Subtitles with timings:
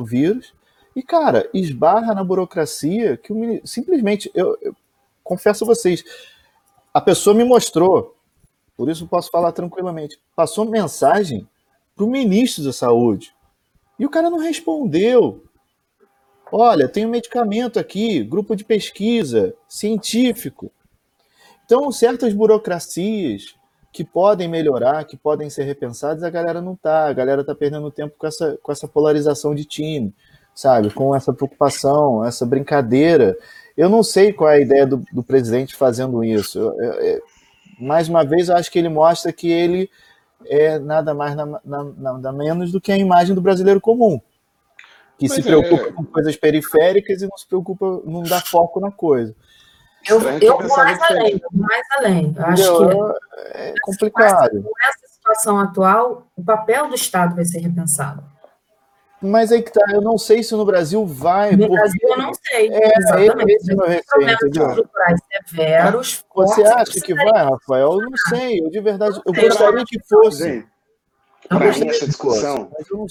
[0.00, 0.54] o vírus.
[0.94, 4.74] E, cara, esbarra na burocracia que o, simplesmente, eu, eu
[5.22, 6.04] confesso a vocês,
[6.92, 8.16] a pessoa me mostrou,
[8.76, 11.46] por isso posso falar tranquilamente, passou mensagem
[11.94, 13.34] para o ministro da Saúde.
[13.98, 15.44] E o cara não respondeu.
[16.50, 20.72] Olha, tem um medicamento aqui, grupo de pesquisa, científico.
[21.64, 23.57] Então, certas burocracias
[23.92, 27.06] que podem melhorar, que podem ser repensadas, a galera não tá.
[27.06, 30.14] A galera tá perdendo tempo com essa, com essa polarização de time,
[30.54, 30.90] sabe?
[30.90, 33.36] Com essa preocupação, essa brincadeira.
[33.76, 36.58] Eu não sei qual é a ideia do, do presidente fazendo isso.
[36.58, 37.22] Eu, eu, eu,
[37.80, 39.88] mais uma vez, eu acho que ele mostra que ele
[40.46, 44.20] é nada mais, nada menos do que a imagem do brasileiro comum
[45.18, 45.92] que Mas se preocupa é...
[45.92, 49.34] com coisas periféricas e não se preocupa, não dá foco na coisa.
[50.06, 52.34] Eu, eu vou mais além, mais além.
[52.36, 52.96] Eu acho que
[53.54, 54.62] é complicado.
[54.62, 58.22] Com essa situação atual, o papel do Estado vai ser repensado.
[59.20, 61.52] Mas aí que tá, eu não sei se no Brasil vai.
[61.52, 61.74] No porque...
[61.74, 62.70] Brasil eu não sei.
[62.72, 63.52] É, exatamente.
[63.52, 66.24] Esse é meu receio, estruturais severos.
[66.34, 67.92] Você acha que vai, Rafael?
[67.94, 68.60] Eu não sei.
[68.60, 70.64] Eu de verdade, eu gostaria que fosse.
[71.48, 72.70] Para mim, essa discussão,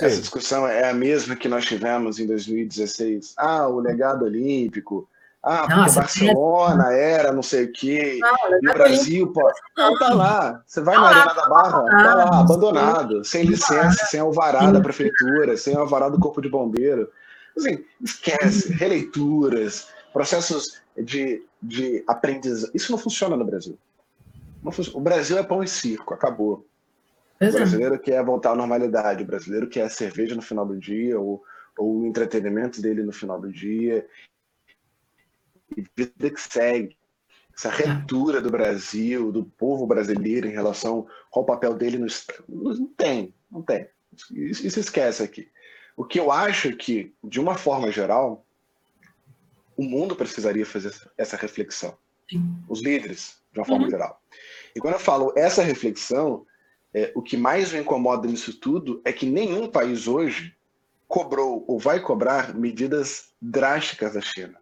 [0.00, 3.34] essa discussão é a mesma que nós tivemos em 2016.
[3.36, 5.08] Ah, o legado olímpico.
[5.42, 7.12] Ah, porque Nossa, Barcelona é...
[7.12, 8.18] era não sei o quê.
[8.20, 9.50] Não, e o Brasil, pô.
[9.76, 10.62] Não, tá lá.
[10.66, 15.56] Você vai na Arena da Barra, tá lá, abandonado, sem licença, sem alvará da prefeitura,
[15.56, 17.10] sem alvará do Corpo de Bombeiro.
[17.56, 18.72] Assim, esquece.
[18.72, 22.70] Releituras, processos de, de aprendizagem.
[22.74, 23.78] Isso não funciona no Brasil.
[24.92, 26.66] O Brasil é pão e circo, acabou.
[27.40, 31.42] O brasileiro quer voltar à normalidade, o brasileiro quer cerveja no final do dia, ou,
[31.78, 34.04] ou o entretenimento dele no final do dia.
[35.76, 36.96] E vida que segue.
[37.56, 42.06] Essa releitura do Brasil, do povo brasileiro em relação ao papel dele no
[42.48, 43.88] Não tem, não tem.
[44.30, 45.50] Isso, isso esquece aqui.
[45.96, 48.46] O que eu acho que, de uma forma geral,
[49.76, 51.96] o mundo precisaria fazer essa reflexão.
[52.30, 52.56] Sim.
[52.68, 53.90] Os líderes, de uma forma uhum.
[53.90, 54.22] geral.
[54.74, 56.46] E quando eu falo essa reflexão,
[56.94, 60.54] é, o que mais me incomoda nisso tudo é que nenhum país hoje
[61.06, 64.58] cobrou ou vai cobrar medidas drásticas da China.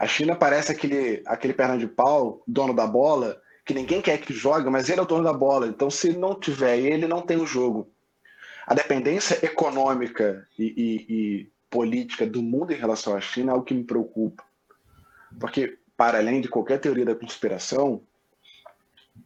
[0.00, 4.32] A China parece aquele, aquele perna de pau, dono da bola, que ninguém quer que
[4.32, 5.66] jogue, mas ele é o dono da bola.
[5.66, 7.86] Então, se não tiver ele, não tem o jogo.
[8.66, 13.62] A dependência econômica e, e, e política do mundo em relação à China é o
[13.62, 14.42] que me preocupa.
[15.38, 18.00] Porque, para além de qualquer teoria da conspiração,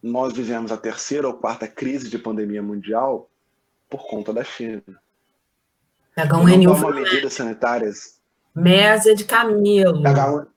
[0.02, 3.30] nós vivemos a terceira ou quarta crise de pandemia mundial
[3.88, 4.82] por conta da China.
[6.18, 8.18] H1N1 foi medidas sanitárias.
[8.56, 10.02] MERS é de camelo.
[10.02, 10.53] H1...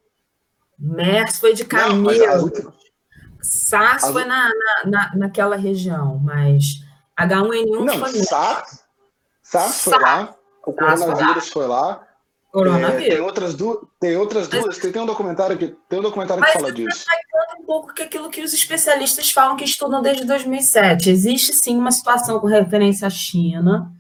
[0.80, 1.64] MERS foi de.
[1.64, 2.76] Últimas...
[3.42, 4.12] SARS as...
[4.12, 4.50] foi na,
[4.86, 6.82] na, naquela região, mas
[7.20, 8.12] H1N1 Não, foi.
[8.24, 8.84] SARS,
[9.44, 10.36] SARS foi lá,
[10.66, 12.04] o coronavírus foi lá.
[12.52, 13.06] Coronavírus.
[13.06, 13.90] É, tem outras, du...
[14.00, 14.78] tem outras duas.
[14.78, 17.06] Tem, tem um documentário que, tem um documentário que fala disso.
[17.06, 17.16] Tá
[17.68, 21.10] pouco que aquilo que os especialistas falam que estudam desde 2007.
[21.10, 23.92] Existe sim uma situação com referência à China,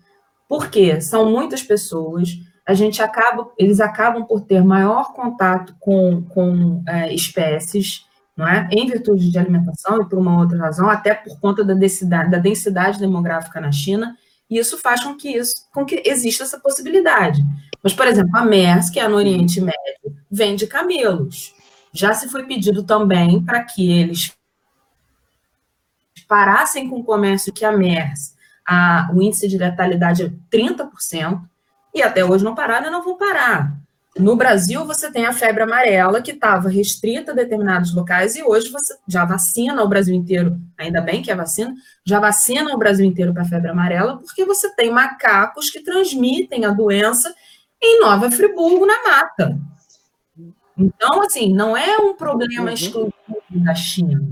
[0.47, 2.29] porque são muitas pessoas,
[2.67, 8.05] a gente acaba, eles acabam por ter maior contato com, com é, espécies,
[8.35, 8.67] não é?
[8.71, 12.37] Em virtude de alimentação e por uma outra razão, até por conta da densidade, da
[12.37, 14.17] densidade demográfica na China,
[14.49, 17.41] e isso faz com que isso, com que exista essa possibilidade.
[17.81, 21.55] Mas, por exemplo, a MERS, que é no Oriente Médio, vem de camelos.
[21.93, 24.35] Já se foi pedido também para que eles
[26.27, 28.35] parassem com o comércio que a MERS,
[28.67, 31.41] a, o índice de letalidade é 30%,
[31.97, 33.75] e até hoje não pararam e não vão parar.
[34.17, 38.69] No Brasil, você tem a febre amarela, que estava restrita a determinados locais, e hoje
[38.69, 43.05] você já vacina o Brasil inteiro, ainda bem que é vacina, já vacina o Brasil
[43.05, 47.33] inteiro para a febre amarela, porque você tem macacos que transmitem a doença
[47.81, 49.57] em Nova Friburgo, na mata.
[50.75, 52.73] Então, assim, não é um problema uhum.
[52.73, 53.13] exclusivo
[53.49, 54.23] da China.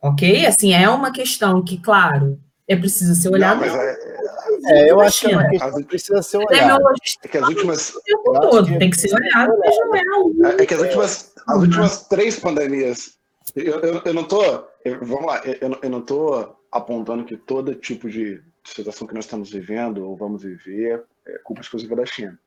[0.00, 0.46] Ok?
[0.46, 3.64] Assim, é uma questão que, claro, é preciso ser olhado.
[3.64, 4.17] Não, é,
[4.66, 6.84] é, eu acho que é uma questão que precisa ser olhado.
[7.22, 7.94] É que as últimas.
[7.94, 10.46] O tempo todo tem que ser olhado, mas não é um...
[10.60, 13.18] É que as últimas, as últimas três pandemias.
[13.54, 14.42] Eu, eu, eu não tô.
[14.84, 19.24] Eu, vamos lá, eu, eu não tô apontando que todo tipo de situação que nós
[19.24, 22.38] estamos vivendo ou vamos viver é culpa exclusiva da China.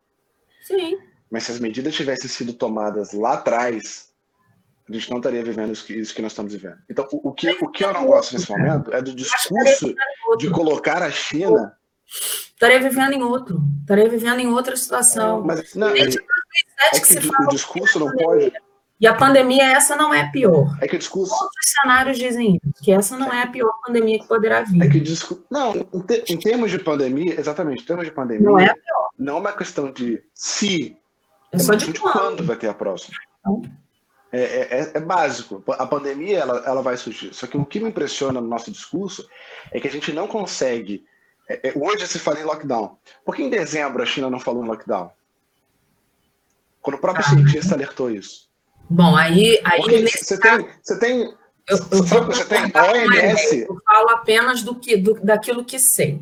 [0.63, 0.97] Sim.
[1.29, 4.11] Mas se as medidas tivessem sido tomadas lá atrás,
[4.87, 6.77] a gente não estaria vivendo isso que, isso que nós estamos vivendo.
[6.89, 9.95] Então, o, o, que, o que eu não gosto nesse momento é do discurso
[10.37, 11.75] de colocar a China.
[12.11, 13.61] Estaria vivendo em outro.
[13.81, 15.43] Estaria vivendo em outra situação.
[15.43, 18.51] Mas, não, é, é, é que, que o discurso não pode.
[18.99, 20.77] E a pandemia, essa não é a pior.
[20.79, 21.33] É que o discurso.
[21.33, 24.83] Outros cenários dizem isso, que essa não é a pior pandemia que poderá vir.
[24.83, 25.43] É que o discurso.
[25.49, 26.23] Não, em, te...
[26.31, 28.47] em termos de pandemia, exatamente, em termos de pandemia.
[28.47, 30.97] Não é a pior não é uma questão de se,
[31.51, 33.15] é, é questão de quando vai ter a próxima.
[33.39, 33.61] Então...
[34.33, 35.61] É, é, é, é, básico.
[35.67, 37.33] A pandemia ela, ela vai surgir.
[37.33, 39.27] Só que o que me impressiona no nosso discurso
[39.71, 41.03] é que a gente não consegue.
[41.47, 42.97] É, é hoje se fala em lockdown.
[43.25, 45.11] Por que em dezembro a China não falou em lockdown?
[46.81, 47.29] Quando o próprio ah.
[47.29, 48.49] cientista alertou isso.
[48.89, 49.61] Bom, aí.
[49.63, 51.33] aí você, tem, você tem.
[51.67, 53.65] Eu, eu você tem OMS.
[53.67, 56.19] Eu falo apenas do que, do, daquilo que sei.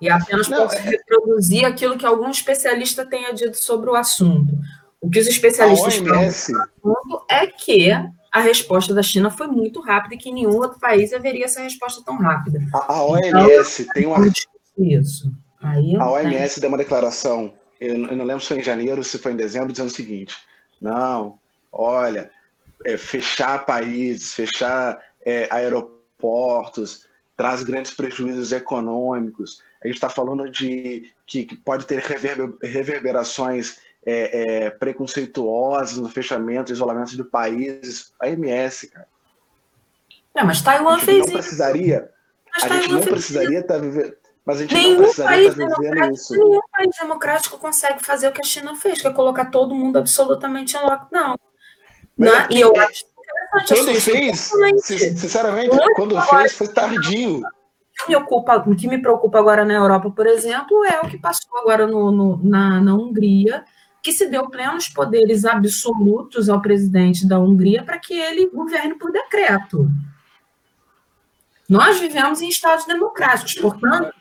[0.00, 0.80] E apenas não, posso é...
[0.80, 4.52] reproduzir aquilo que algum especialista tenha dito sobre o assunto.
[5.00, 7.90] O que os especialistas falam é que
[8.32, 12.02] a resposta da China foi muito rápida e que nenhum outro país haveria essa resposta
[12.04, 12.60] tão rápida.
[12.72, 14.18] A, a OMS então, tem uma.
[14.78, 15.32] Isso.
[15.60, 19.32] Aí, a OMS deu uma declaração, eu, não lembro se foi em janeiro, se foi
[19.32, 20.36] em dezembro, dizendo o seguinte:
[20.80, 21.38] não,
[21.72, 22.30] olha,
[22.84, 27.06] é, fechar países, fechar é, aeroportos,
[27.36, 29.62] traz grandes prejuízos econômicos.
[29.82, 31.98] A gente está falando de que, que pode ter
[32.62, 38.12] reverberações é, é, preconceituosas no fechamento, isolamento de países.
[38.20, 39.08] A MS, cara.
[40.34, 42.10] Não, mas Taiwan fez não precisaria,
[42.60, 44.16] a gente não precisaria estar tá vivendo.
[44.44, 46.34] Mas a gente nenhum não vivendo isso.
[46.34, 49.98] Nenhum país democrático consegue fazer o que a China fez, que é colocar todo mundo
[49.98, 51.36] absolutamente em lockdown.
[52.16, 53.04] Não, é e eu acho
[53.68, 54.50] quando fez,
[54.86, 57.38] sinceramente, quando fez, foi tardio.
[57.38, 61.08] O que, me ocupa, o que me preocupa agora na Europa, por exemplo, é o
[61.08, 63.64] que passou agora no, no na, na Hungria,
[64.02, 69.12] que se deu plenos poderes absolutos ao presidente da Hungria para que ele governe por
[69.12, 69.88] decreto.
[71.68, 74.12] Nós vivemos em estados democráticos, portanto,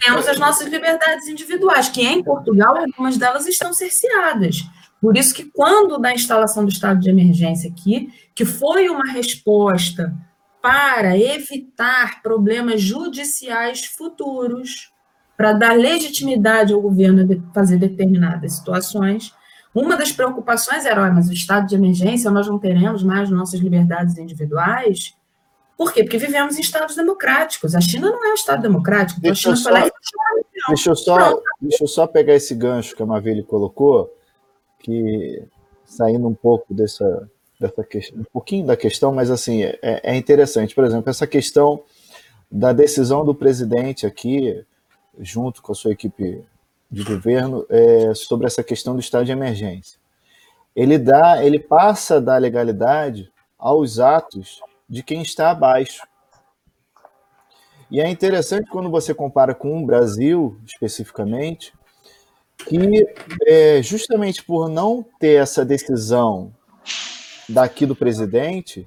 [0.00, 4.62] temos as nossas liberdades individuais, que em Portugal algumas delas estão cerceadas.
[5.00, 10.14] Por isso que quando da instalação do estado de emergência aqui, que foi uma resposta
[10.60, 14.92] para evitar problemas judiciais futuros,
[15.36, 19.32] para dar legitimidade ao governo de fazer determinadas situações.
[19.72, 24.18] Uma das preocupações era, mas o estado de emergência nós não teremos mais nossas liberdades
[24.18, 25.14] individuais.
[25.78, 26.02] Por quê?
[26.02, 27.76] Porque vivemos em estados democráticos.
[27.76, 29.20] A China não é um estado democrático.
[29.20, 33.06] Então deixa, eu só, deixa, eu só, deixa eu só pegar esse gancho que a
[33.06, 34.12] Maville colocou,
[34.80, 35.40] que
[35.84, 37.30] saindo um pouco dessa,
[37.60, 40.74] dessa questão, um pouquinho da questão, mas assim, é, é interessante.
[40.74, 41.84] Por exemplo, essa questão
[42.50, 44.66] da decisão do presidente aqui,
[45.20, 46.44] junto com a sua equipe
[46.90, 49.96] de governo, é, sobre essa questão do estado de emergência.
[50.74, 56.02] Ele dá, ele passa da legalidade aos atos de quem está abaixo.
[57.90, 61.72] E é interessante quando você compara com o Brasil, especificamente,
[62.66, 63.06] que
[63.46, 66.52] é, justamente por não ter essa decisão
[67.48, 68.86] daqui do presidente,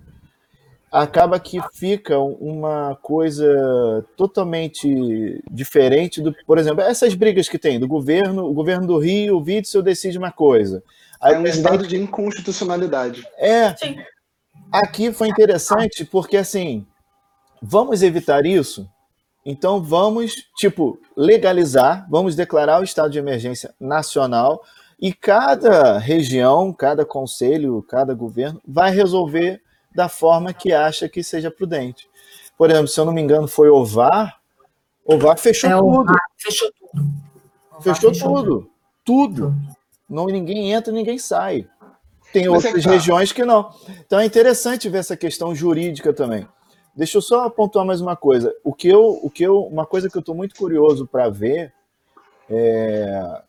[0.91, 7.87] acaba que fica uma coisa totalmente diferente do, por exemplo, essas brigas que tem do
[7.87, 10.83] governo, o governo do Rio, o Witzel decide uma coisa.
[11.21, 13.25] Aí é um estado de inconstitucionalidade.
[13.37, 13.75] É.
[13.77, 13.97] Sim.
[14.71, 16.85] Aqui foi interessante porque assim,
[17.61, 18.89] vamos evitar isso?
[19.45, 24.63] Então vamos, tipo, legalizar, vamos declarar o estado de emergência nacional
[24.99, 29.61] e cada região, cada conselho, cada governo vai resolver
[29.93, 32.09] da forma que acha que seja prudente.
[32.57, 34.39] Por exemplo, se eu não me engano, foi o VAR,
[35.03, 36.13] o VAR fechou é, tudo.
[36.37, 37.09] fechou tudo.
[37.81, 38.69] Fechou, fechou tudo.
[39.03, 39.55] Tudo.
[40.07, 41.67] Não, ninguém entra, ninguém sai.
[42.31, 43.73] Tem Mas outras é regiões que não.
[44.05, 46.47] Então é interessante ver essa questão jurídica também.
[46.95, 48.53] Deixa eu só pontuar mais uma coisa.
[48.63, 51.73] O que eu, o que eu, uma coisa que eu estou muito curioso para ver,
[52.49, 53.41] é,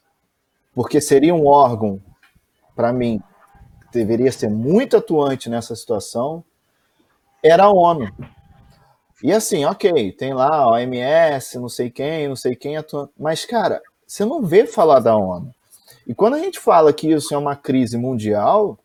[0.74, 2.00] porque seria um órgão,
[2.74, 3.20] para mim,
[3.92, 6.44] deveria ser muito atuante nessa situação
[7.42, 8.08] era a ONU.
[9.22, 13.10] E assim, ok, tem lá a OMS, não sei quem, não sei quem atuando.
[13.18, 15.52] Mas, cara, você não vê falar da ONU.
[16.12, 18.78] E quando a gente fala que isso é uma crise mundial,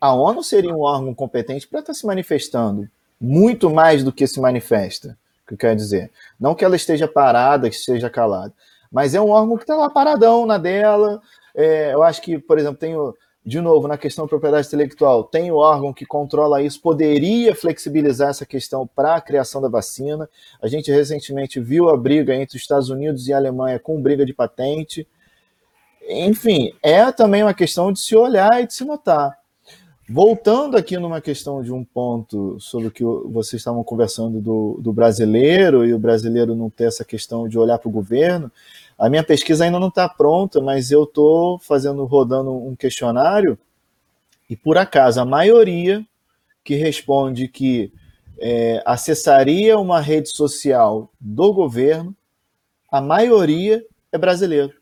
[0.00, 2.88] a ONU seria um órgão competente para estar tá se manifestando
[3.20, 5.18] muito mais do que se manifesta.
[5.42, 6.12] O que eu quero dizer?
[6.38, 8.54] Não que ela esteja parada, que esteja calada,
[8.88, 11.20] mas é um órgão que está lá paradão na dela.
[11.56, 12.94] É, eu acho que, por exemplo, tem
[13.44, 18.28] de novo, na questão da propriedade intelectual, tem o órgão que controla isso, poderia flexibilizar
[18.28, 20.30] essa questão para a criação da vacina.
[20.62, 24.24] A gente recentemente viu a briga entre os Estados Unidos e a Alemanha com briga
[24.24, 25.04] de patente.
[26.08, 29.36] Enfim, é também uma questão de se olhar e de se notar.
[30.08, 34.90] Voltando aqui numa questão de um ponto sobre o que vocês estavam conversando do, do
[34.90, 38.50] brasileiro e o brasileiro não ter essa questão de olhar para o governo,
[38.98, 43.58] a minha pesquisa ainda não está pronta, mas eu estou fazendo, rodando um questionário,
[44.48, 46.02] e por acaso a maioria
[46.64, 47.92] que responde que
[48.40, 52.16] é, acessaria uma rede social do governo,
[52.90, 54.77] a maioria é brasileiro.